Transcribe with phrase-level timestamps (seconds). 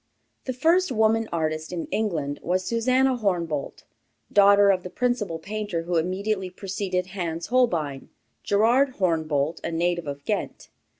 [0.45, 3.83] The first woman artist in England was Susannah Hornebolt,
[4.33, 8.09] daughter of the principal painter who immediately preceded Hans Holbein,
[8.41, 10.69] Gerard Hornebolt, a native of Ghent.